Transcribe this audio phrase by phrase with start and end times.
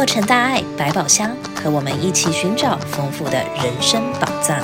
[0.00, 4.58] 洛城大爱百宝箱，和我们一起寻找丰富的人生宝藏。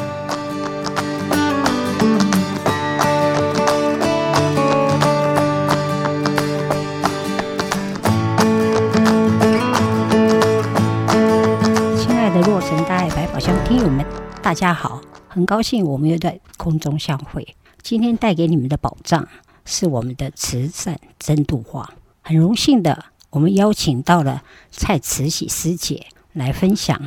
[11.98, 14.07] 亲爱的洛城大爱百宝箱听友们，
[14.41, 17.46] 大家好，很高兴我们又在空中相会。
[17.82, 19.29] 今天带给你们的宝藏
[19.66, 21.91] 是我们的慈善真度画，
[22.23, 23.05] 很荣幸的。
[23.37, 26.99] 我们邀请到了蔡慈禧师姐来分享，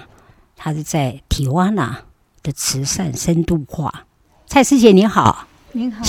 [0.55, 2.03] 她是在提瓦纳
[2.43, 4.05] 的慈善深度化。
[4.45, 6.03] 蔡师姐您好，您好，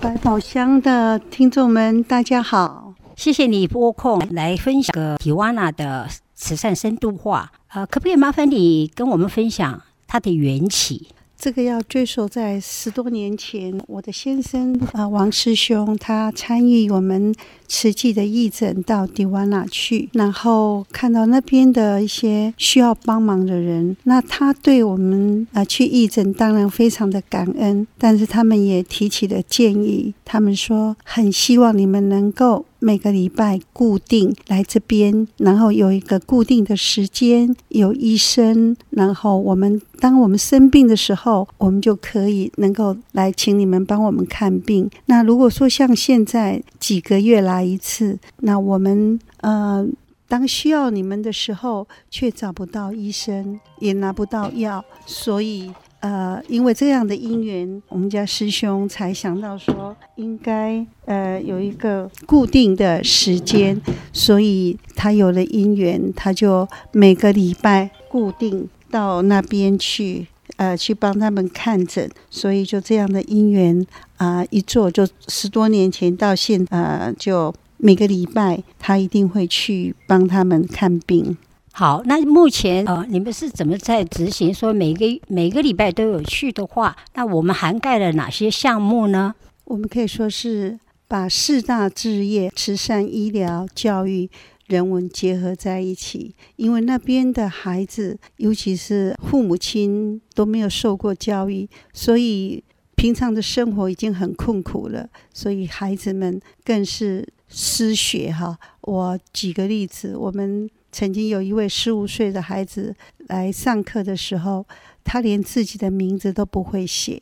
[0.00, 7.52] 百宝箱的听众们大家好，谢谢你拨空来分享个提瓦纳的慈善深度化。
[7.68, 11.08] 呃，可不可以麻烦你跟我们分享它的缘起？
[11.36, 17.34] 这个要追溯在十多年前，我的先生啊、王师兄，他参与我们
[17.68, 32.64] 慈济的义诊到迪瓦纳去，然后看到那边的一些需要帮忙的人，那他对我们啊、去义诊当然非常的感恩，但是他们也提起了建议，他们说很希望你们能够。
[32.78, 44.90] 每个礼拜固定来这边，然后有一个固定的时间，有医生，然后我们当我们生病的时候，我们就可以能够来请你们帮我们看病。
[45.06, 49.86] 那如果说像现在几个月来一次，那我们呃，
[50.28, 55.72] 当需要你们的时候，却找不到医生，也拿不到药，所以。
[56.04, 63.80] 呃，因为这样的因缘，我们家师兄才想到说，应该呃有一个固定的时间，
[64.12, 70.26] 所以他有了因缘，他就每个礼拜固定到那边去，
[70.56, 73.86] 呃，去帮他们看诊，所以就这样的因缘
[74.18, 81.38] 啊、一做就十多年前到现，呃，就每个礼拜他一定会去帮他们看病。
[81.76, 84.54] 好，那目前呃，你们是怎么在执行？
[84.54, 89.34] 说每个每个礼拜都有去的话，那我们涵盖了哪些项目呢？
[89.64, 90.78] 我们可以说是
[91.08, 94.30] 把四大志业——慈善、医疗、教育、
[94.68, 96.36] 人文结合在一起。
[96.54, 102.62] 因为那边的孩子，尤其是父母亲都没有受过教育，所以
[102.94, 108.56] 平常的生活已经很困苦了，所以孩子们更是失学哈。
[108.82, 110.70] 我举个例子，我们。
[110.94, 112.94] 曾经有一位十五岁的孩子
[113.26, 114.64] 来上课的时候，
[115.02, 117.20] 他连自己的名字都不会写，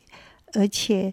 [0.53, 1.11] 而且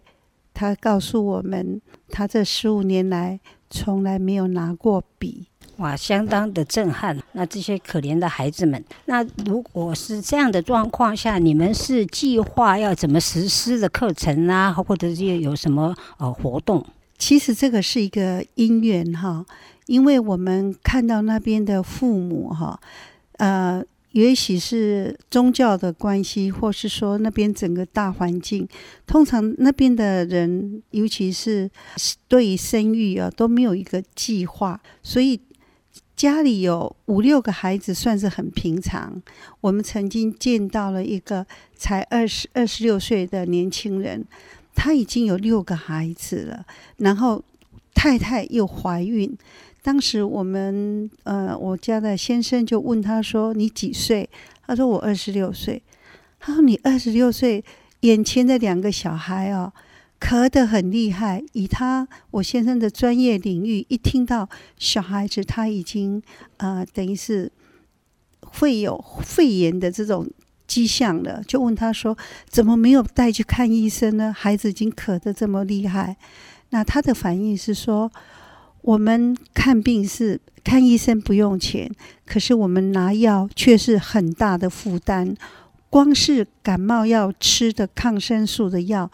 [0.53, 5.47] 他告诉我们，他这十五年来从来没有拿过笔。
[5.77, 7.17] 哇，相当的震撼！
[7.31, 16.85] 那这些可怜的孩子们，那如果是这样的状况下，你们是计划要怎么实施的课程啊，或者是有什么呃活动？
[17.17, 19.43] 其实这个是一个因缘哈。
[19.91, 22.79] 因为我们看到那边的父母哈，
[23.33, 28.65] 呃，也许是宗教的关系，或是说那边整个大环境，
[29.05, 31.69] 通常那边的人，尤其是
[32.29, 35.37] 对于生育啊，都没有一个计划，所以
[36.15, 39.21] 家里有五六个孩子算是很平常。
[39.59, 44.23] 我们曾经见到了一个才二十二十六岁的年轻人，
[44.73, 46.65] 他已经有六个孩子了，
[46.95, 47.43] 然后
[47.93, 49.37] 太太又怀孕。
[49.83, 54.29] 当时我们呃，我家的先生就问他说：“你几岁？”
[54.67, 55.81] 他说：“我二十六岁。”
[56.39, 57.65] 他说：“你二十六岁，
[58.01, 59.73] 眼前的两个小孩哦，
[60.19, 61.43] 咳得很厉害。
[61.53, 64.47] 以他我先生的专业领域，一听到
[64.77, 66.21] 小孩子他已经
[66.57, 67.51] 呃，等于是
[68.41, 70.29] 会有肺炎的这种
[70.67, 72.15] 迹象了，就问他说：
[72.47, 74.31] 怎么没有带去看医生呢？
[74.31, 76.17] 孩子已经咳得这么厉害。
[76.69, 78.11] 那他的反应是说。”
[78.81, 81.89] 我们看病是看医生不用钱，
[82.25, 85.35] 可是我们拿药却是很大的负担。
[85.89, 89.11] 光是感冒药吃的抗生素的药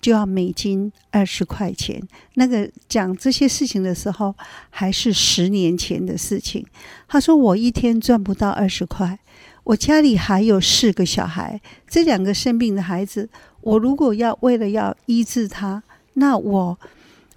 [0.00, 2.00] 就要美金二十块钱。
[2.34, 4.34] 那个讲这些事情的时候，
[4.70, 6.64] 还是十年前的事情。
[7.08, 9.18] 他说：“我一天赚不到二十块，
[9.64, 13.28] 我家里还有四个小孩，这两个生病的孩子，
[13.60, 15.82] 我如果要为了要医治他，
[16.14, 16.78] 那我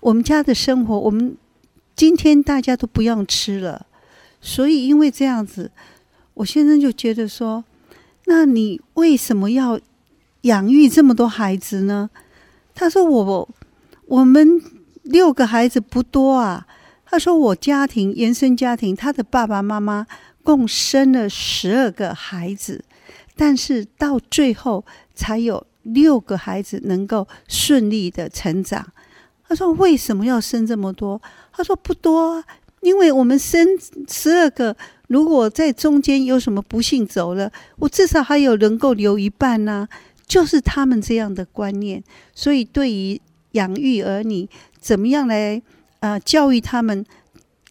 [0.02, 1.36] 我们家的生活，我们。”
[1.96, 3.86] 今天大家都不用吃了，
[4.42, 5.72] 所以因为这样子，
[6.34, 7.64] 我先生就觉得说
[8.26, 9.80] ：“那你为什么要
[10.42, 12.10] 养育这么多孩子呢？”
[12.74, 13.50] 他说：“我
[14.08, 14.62] 我们
[15.04, 16.66] 六个孩子不多啊。”
[17.06, 20.08] 他说：“我家庭原生家庭，他的爸爸妈妈
[20.42, 22.84] 共生了十二个孩子，
[23.36, 28.92] 但是到最后才有六个孩子能够顺利的成长。”
[29.54, 31.22] 他说：“为什么要生这么多？”
[31.54, 32.44] 他说：“不多，
[32.82, 33.68] 因为我们生
[34.10, 34.76] 十二个，
[35.10, 39.88] 如果在中间有什么不幸走了，我至少还有能够留一半呢、
[40.26, 42.04] 就是他们这样的观念，
[42.34, 43.22] 所以对于
[43.52, 45.62] 养育儿女，怎么样来
[46.00, 47.06] 呃教育他们，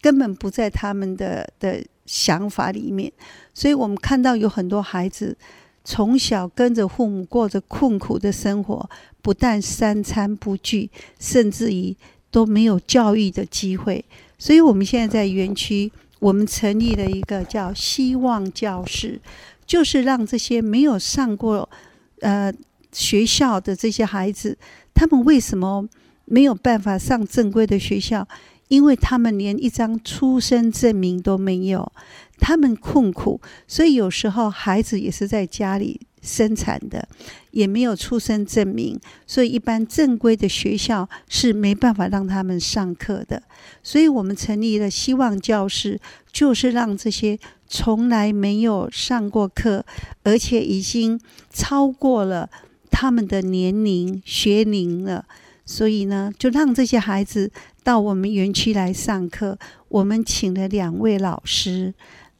[0.00, 3.12] 根本不在他们的的想法里面。
[3.52, 5.36] 所以我们看到有很多孩子
[5.84, 8.88] 从小跟着父母过着困苦的生活，
[9.20, 11.96] 不但三餐不聚，甚至于
[12.30, 14.04] 都没有教育的机会。
[14.38, 19.20] 所以我们现在在园区，我们成立了一个叫“希望教室”，
[19.66, 21.68] 就是让这些没有上过。
[22.20, 22.54] 呃，
[22.92, 24.56] 学校的这些孩子，
[24.94, 25.84] 他们为什么
[26.24, 28.28] 没有办法上正规的学校？
[28.72, 31.92] 因为他们连一张出生证明都没有，
[32.38, 33.38] 他们困苦，
[33.68, 37.06] 所以有时候孩子也是在家里生产的，
[37.50, 43.42] 也没有出生证明，所以一般正规的学校是没办法让他们上课的。
[43.82, 46.00] 所以我们成立了希望教室，
[46.32, 47.38] 就是让这些。
[47.74, 49.82] 从来没有上过课，
[50.24, 51.18] 而且已经
[51.50, 52.50] 超过了
[52.90, 55.24] 他们的年龄学龄了，
[55.64, 57.50] 所以呢，就让这些孩子
[57.82, 59.58] 到我们园区来上课。
[59.88, 61.92] 我们请了两位老师，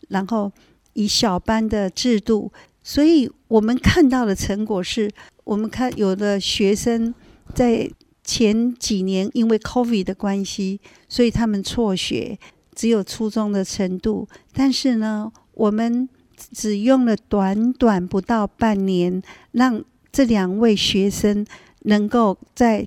[0.08, 0.50] 然后
[0.94, 2.52] 以小班的制度，
[2.82, 5.10] 所以我们看到的成果是，
[5.44, 7.14] 我们看有的学生
[7.54, 7.90] 在
[8.24, 12.38] 前几年因为 COVID 的关系，所以他们辍学。
[12.74, 16.08] 只有初中的程度，但是呢，我们
[16.52, 21.46] 只用了短短不到半年，让这两位学生
[21.80, 22.86] 能够在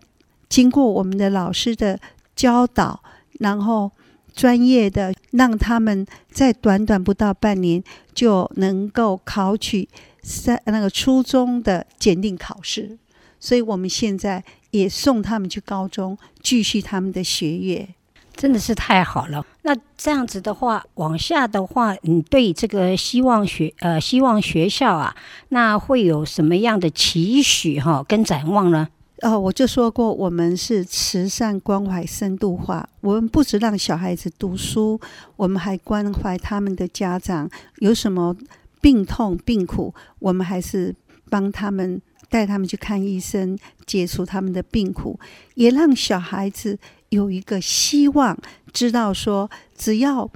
[0.49, 1.99] 经过我们的老师的
[2.35, 3.01] 教导，
[3.39, 3.91] 然后
[4.33, 7.83] 专业的让他们在短短不到半年
[8.13, 9.87] 就能够考取
[10.21, 12.97] 三那个初中的检定考试，
[13.39, 17.89] 所以我们现在也送他们去高中继续他们的学业。
[18.35, 19.45] 真的是太好了。
[19.61, 25.15] 那这样子的话，往下的话，你对这个希望学呃希望学校啊，
[25.49, 28.89] 那会有什么样的期许哈跟展望呢？
[29.21, 32.87] 哦，我就说过，我们是慈善关怀深度化。
[33.01, 34.99] 我们不只让小孩子读书，
[35.35, 38.35] 我们还关怀他们的家长有什么
[38.81, 40.93] 病痛病苦，我们还是
[41.29, 45.19] 帮他们带他们去看医生，解除他们的病苦，
[45.55, 46.77] 也让小孩子。
[47.09, 48.37] 有一个希望，
[48.73, 50.29] 知道说，只要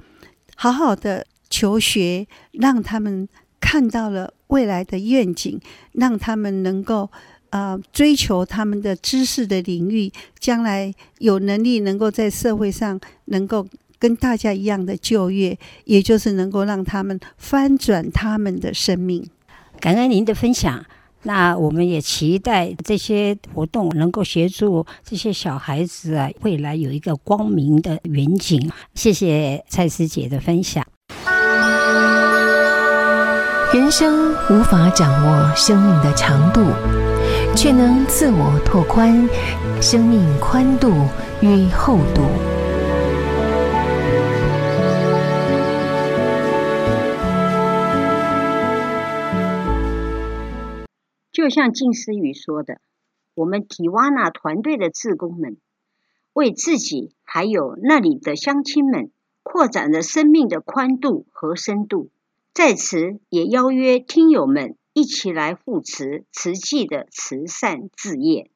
[0.54, 3.28] 好好的求学，让他们
[3.60, 5.60] 看到了未来的愿景，
[5.92, 7.10] 让他们能够
[7.50, 13.66] 呃追求他们的知识的领域，将来有能力能够在社会上能够
[13.98, 19.28] 跟大家一样的就业，也就是能够让他们翻转他们的生命。
[19.78, 20.84] 感恩您的分享。
[21.22, 28.72] 那我们也期待这些活动能够协助这些小孩子啊，未来有一个光明的远景。
[28.94, 30.82] 谢谢蔡师姐的分享。
[33.74, 36.64] 人生无法掌握生命的长度，
[37.56, 39.28] 却能自我拓宽
[39.82, 40.88] 生命宽度
[41.42, 42.22] 与厚度。
[51.32, 52.80] 就像静思雨说的，
[53.34, 55.56] 我们提瓦纳团队的志工们
[56.32, 59.10] 为自己还有那里的乡亲们
[59.42, 62.10] 扩展了生命的宽度和深度。
[62.52, 68.50] 在此，也邀约听友们一起来护持慈济的慈善事业。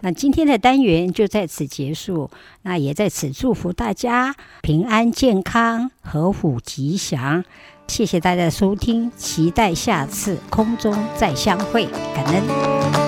[0.00, 2.30] 那今天的单元就在此结束，
[2.62, 7.44] 那也在此祝福大家平安健康、合虎吉祥。
[7.86, 13.05] 谢谢大家的收听，期待下次空中再相会，感恩。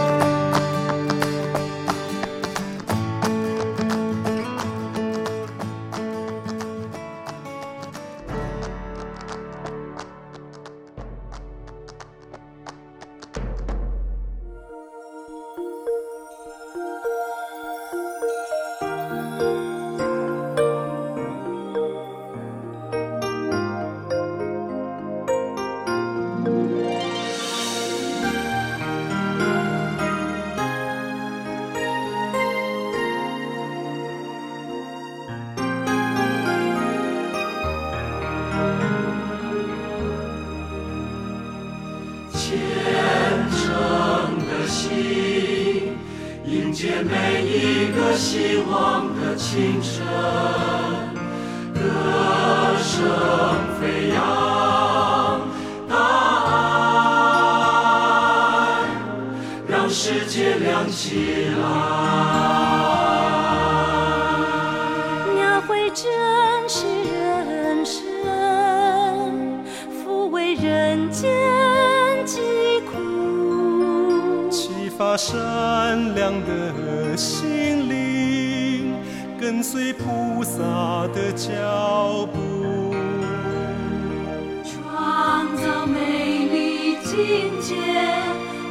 [87.19, 87.75] 迎接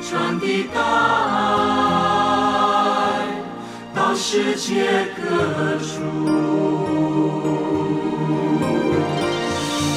[0.02, 0.80] 传递爱
[3.94, 5.86] 到世界各处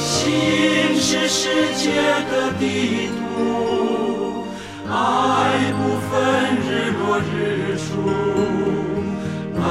[0.01, 1.93] 心是世界
[2.29, 4.43] 的地图
[4.89, 5.79] 爱不
[6.09, 6.11] 分
[6.67, 7.89] 日落日出
[9.57, 9.61] 蓝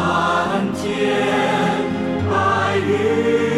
[0.72, 0.80] 天
[2.30, 2.32] 白
[2.78, 3.49] 云。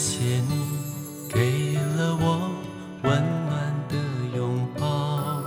[0.00, 0.78] 谢谢你
[1.28, 2.50] 给了我
[3.02, 3.12] 温
[3.50, 3.96] 暖的
[4.34, 5.42] 拥抱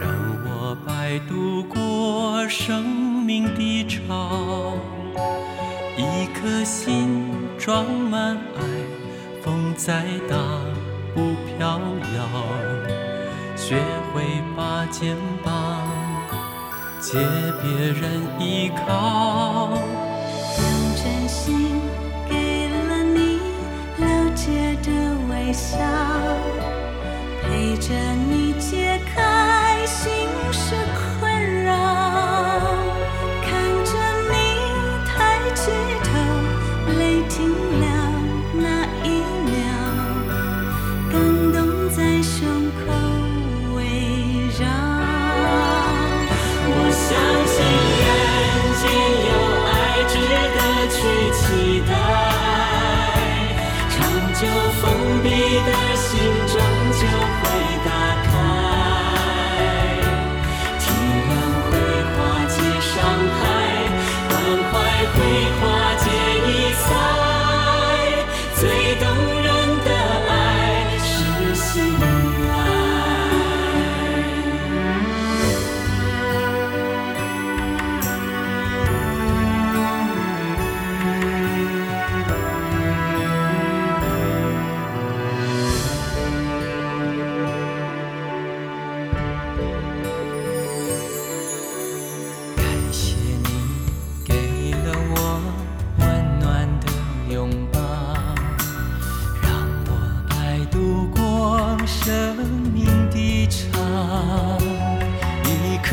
[0.00, 0.10] 让
[0.44, 2.84] 我摆渡过生
[3.24, 4.76] 命的潮
[5.96, 8.60] 一颗心装满爱
[9.40, 10.36] 风再大
[11.14, 11.78] 不飘
[12.16, 12.26] 摇
[13.54, 13.76] 学
[14.12, 14.24] 会
[14.56, 15.80] 把肩膀
[17.00, 17.20] 借
[17.62, 19.53] 别人依靠。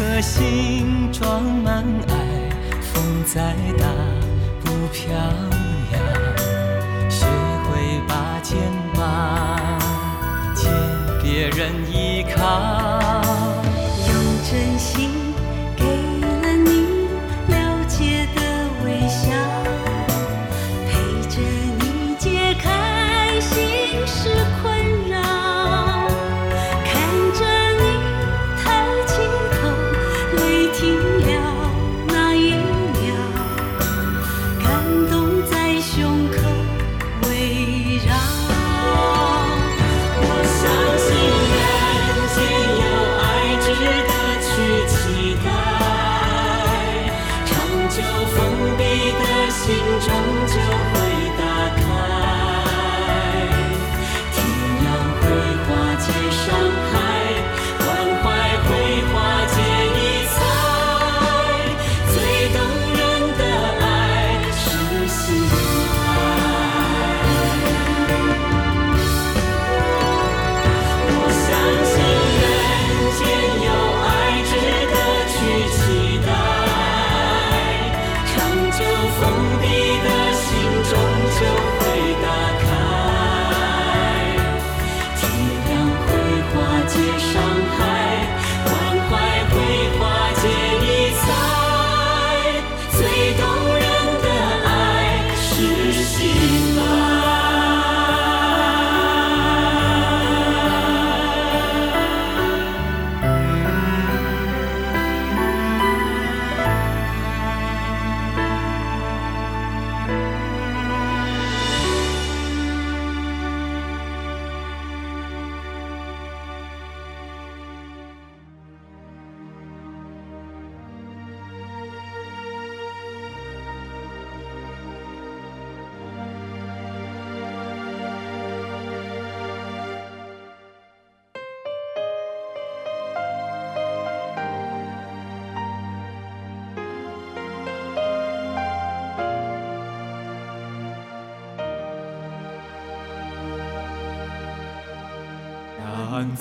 [0.01, 2.15] 颗心装满爱，
[2.81, 3.85] 风再大
[4.63, 5.13] 不飘
[5.93, 8.57] 扬，学会把肩
[8.95, 8.99] 膀
[10.55, 10.71] 借
[11.21, 11.71] 别人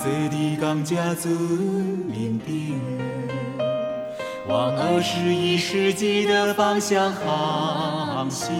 [0.03, 2.73] 这里刚家尊明的，
[4.47, 8.51] 往二十一世纪的方向航行。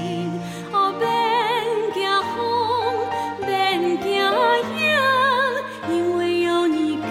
[0.72, 1.08] 哦，别
[1.96, 2.38] 惊风，
[3.42, 3.50] 别
[4.04, 4.22] 惊
[4.78, 4.80] 雨，
[5.90, 7.10] 因为有你给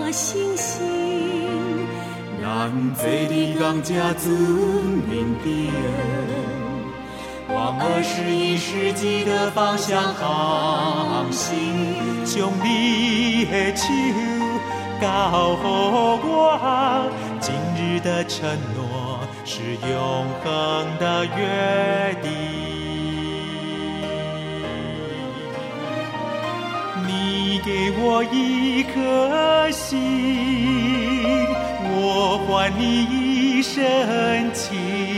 [0.00, 1.86] 我信心。
[2.40, 4.32] 让这里刚家尊
[5.06, 5.70] 明的，
[7.48, 12.24] 往二十一世纪的方向航行。
[12.24, 13.84] 将你的手
[15.00, 15.04] 交
[15.54, 15.64] 予
[16.26, 17.08] 我，
[17.40, 20.44] 今日的承诺是永恒
[20.98, 22.30] 的约定。
[27.06, 31.46] 你给我一颗心，
[31.94, 33.82] 我还你一生
[34.52, 35.15] 情。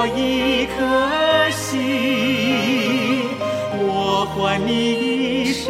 [0.00, 0.78] 我一颗
[1.50, 1.76] 心，
[3.82, 5.66] 我还你一生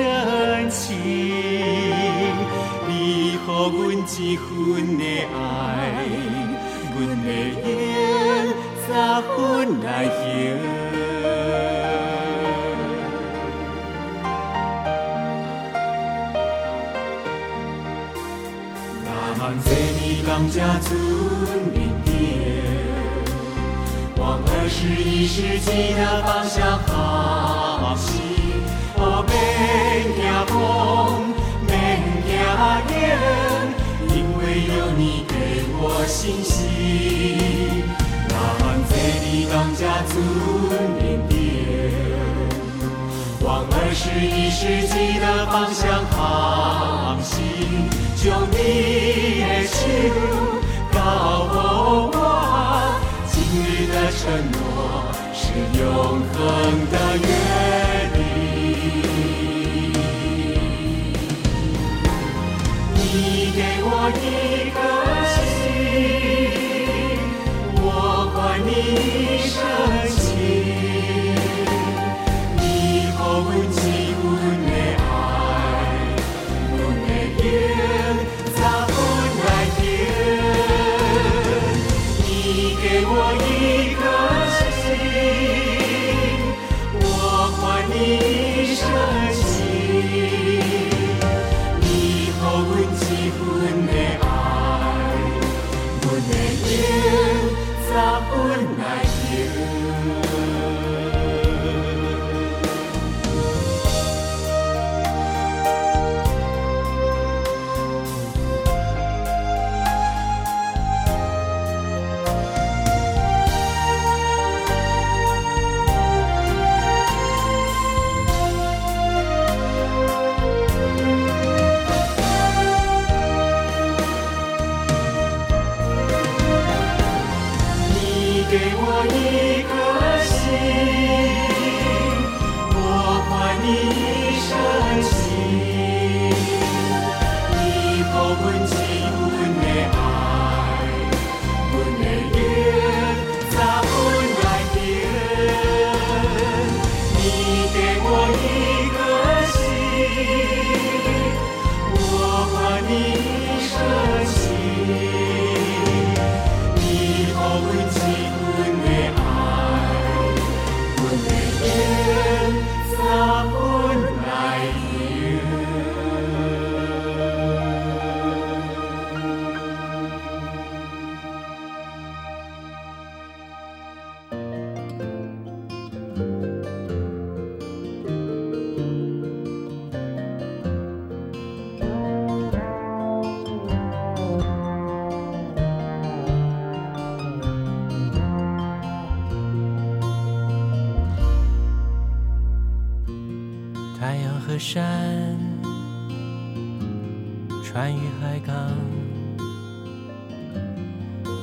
[0.68, 0.84] 情。
[2.86, 2.92] 你
[3.46, 3.56] 给我
[3.90, 4.46] 一份
[4.98, 5.34] 的爱，
[6.92, 7.26] 我的
[7.64, 7.66] 眼
[8.86, 8.92] 咋
[9.24, 9.34] 分
[9.82, 9.88] 来
[10.20, 10.22] 行？
[20.26, 20.86] 当家村
[21.72, 21.97] 明天，
[24.68, 28.20] 二十一世纪的方向航行。
[28.98, 29.32] 哦，免
[30.12, 31.32] 惊风，
[31.66, 31.72] 免
[32.28, 32.36] 惊
[32.84, 32.92] 雨，
[34.12, 35.32] 因为有你给
[35.72, 36.60] 我信心。
[38.28, 38.36] 让
[38.90, 38.92] 这
[39.24, 40.12] 里当家村
[41.00, 41.40] 明天，
[43.40, 47.40] 往二十一世纪的方向航行。
[48.20, 49.72] 就你的手
[50.92, 50.96] 交
[51.46, 51.56] 予
[52.12, 52.20] 我，
[54.00, 54.58] 的承诺
[55.34, 55.42] 是
[55.76, 55.82] 永
[56.32, 56.36] 恒
[56.92, 57.28] 的约
[58.14, 58.16] 定。
[62.94, 63.00] 你
[63.56, 63.86] 给我
[64.22, 64.24] 一
[64.70, 64.76] 颗
[65.34, 65.66] 心，
[67.82, 67.84] 我
[68.34, 69.56] 还你一生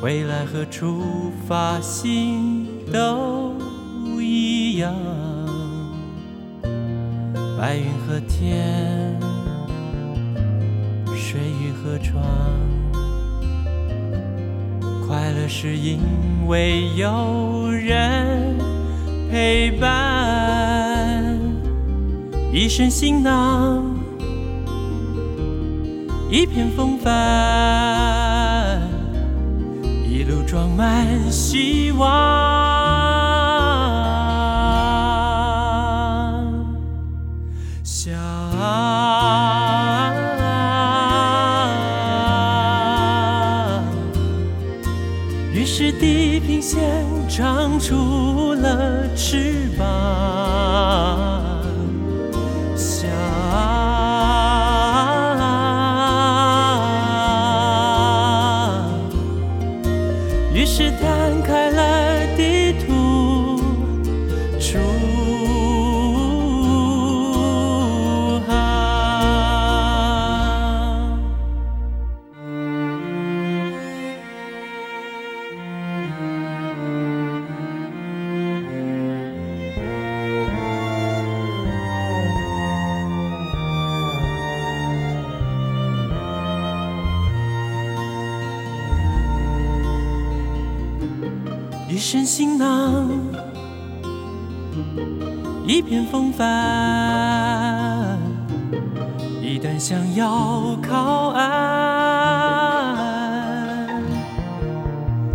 [0.05, 1.01] 未来和出
[1.47, 3.55] 发心都
[4.21, 4.93] 一样。
[7.57, 9.19] 白云和天，
[11.15, 12.21] 水与河床，
[15.07, 15.99] 快乐是因
[16.45, 18.59] 为有人
[19.31, 21.35] 陪伴。
[22.53, 23.83] 一身行囊，
[26.29, 27.74] 一片风帆，
[30.75, 32.05] 满希望。
[37.83, 38.13] 想，
[45.53, 46.81] 于是地平线
[47.29, 49.64] 长出了翅
[91.95, 93.09] 一身行囊，
[95.65, 98.19] 一片风帆。
[99.41, 101.47] 一旦想要靠岸，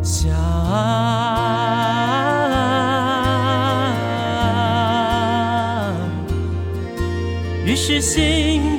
[0.02, 0.30] 想，
[7.64, 8.69] 于是心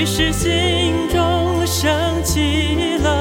[0.00, 3.19] 于是心中升起了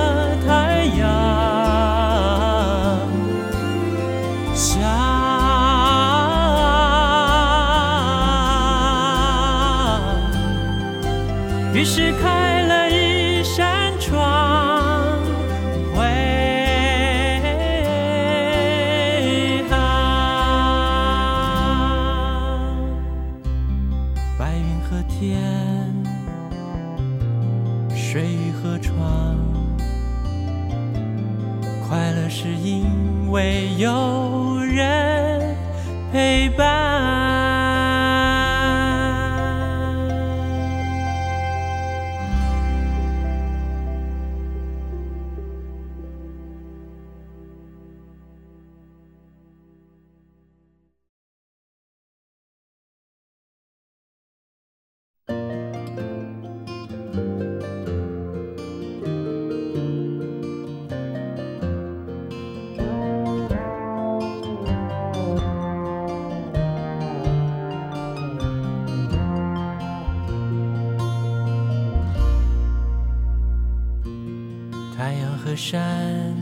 [75.71, 76.35] 山，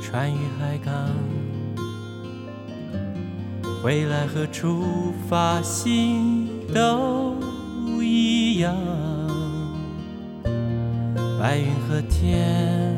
[0.00, 0.94] 船与海港，
[3.82, 7.34] 回来和出发心都
[8.00, 8.76] 一样。
[11.40, 12.96] 白云和天，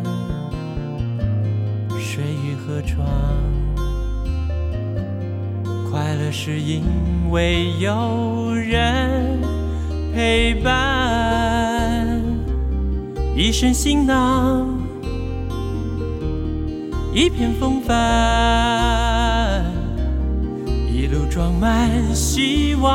[1.98, 3.06] 水与河床，
[5.90, 6.82] 快乐是因
[7.30, 9.40] 为有人
[10.12, 11.21] 陪伴。
[13.34, 14.68] 一身行囊，
[17.14, 19.64] 一片风帆，
[20.92, 22.92] 一路装满希望。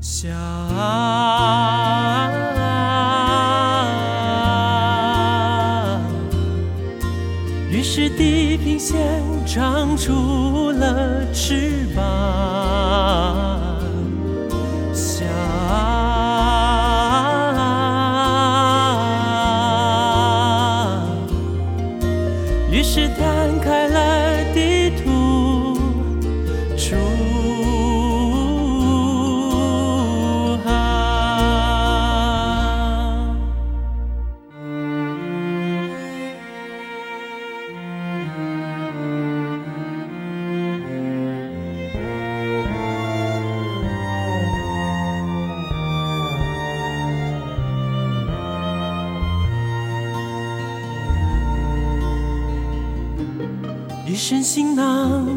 [0.00, 0.32] 想，
[7.70, 11.85] 于是地平线长出了翅膀。
[54.16, 55.28] 一身行囊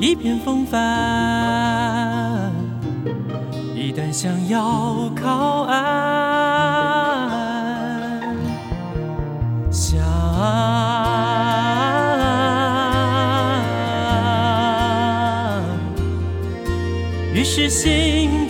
[0.00, 0.80] 一片风帆
[3.74, 5.78] 一旦想要靠岸
[9.70, 10.00] 想
[17.34, 18.41] 于是心